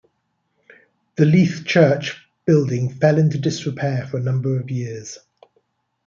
[1.17, 5.19] The Leith church building fell into disrepair for a number of years.